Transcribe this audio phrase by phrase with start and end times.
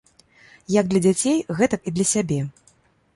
[0.75, 2.39] Як для дзяцей, гэтак і для сябе.